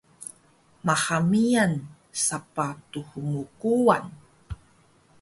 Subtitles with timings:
[0.85, 1.73] Maha miyan
[2.25, 4.05] sapah thmkuwan